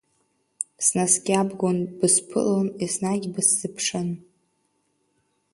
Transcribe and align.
Снаскьабгон, 0.85 1.77
бысԥылон, 1.97 2.67
еснагь 2.83 3.27
бысзыԥшын. 3.33 4.09